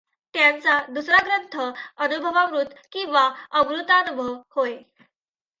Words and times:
त्यांचा 0.33 0.77
दुसरा 0.89 1.17
ग्रंथ 1.25 1.57
अनुभवामृत 1.97 2.73
किंवा 2.91 3.29
अमृतानुभव 3.51 4.33
होय. 4.55 4.77